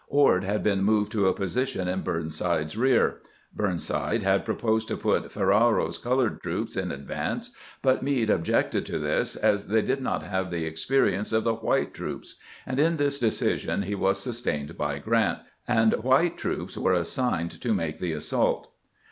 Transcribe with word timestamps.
Ord 0.09 0.43
had 0.43 0.63
been 0.63 0.81
moved 0.81 1.11
to 1.11 1.27
a 1.27 1.33
position 1.35 1.87
in 1.87 2.01
Burnside's 2.01 2.75
rear. 2.75 3.17
Burn 3.53 3.77
side 3.77 4.23
had 4.23 4.45
proposed 4.45 4.87
to 4.87 4.97
put 4.97 5.31
Ferrero's 5.31 5.99
colored 5.99 6.41
troops 6.41 6.75
in 6.75 6.91
ad 6.91 7.07
vance, 7.07 7.55
but 7.83 8.01
Meade 8.01 8.31
objected 8.31 8.83
to 8.87 8.97
this, 8.97 9.35
as 9.35 9.67
they 9.67 9.83
did 9.83 10.01
not 10.01 10.23
have 10.23 10.49
the 10.49 10.65
experience 10.65 11.31
of 11.31 11.43
the 11.43 11.53
white 11.53 11.93
troops; 11.93 12.37
and 12.65 12.79
in 12.79 12.97
this 12.97 13.19
decision 13.19 13.83
he 13.83 13.93
was 13.93 14.19
sustained 14.19 14.75
by 14.75 14.97
Grant, 14.97 15.37
and 15.67 15.93
white 15.93 16.35
troops 16.35 16.75
were 16.75 16.93
as 16.95 17.11
signed 17.11 17.61
to 17.61 17.71
make 17.71 17.99
the 17.99 18.13
assault. 18.13 18.73